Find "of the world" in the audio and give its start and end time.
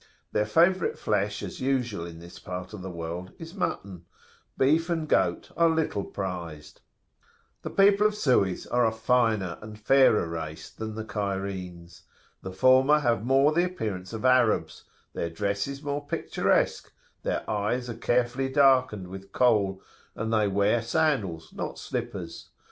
2.73-3.33